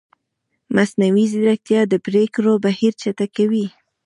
مصنوعي 0.75 1.25
ځیرکتیا 1.31 1.81
د 1.87 1.93
پرېکړو 2.05 2.53
بهیر 2.65 2.93
چټکوي. 3.01 3.65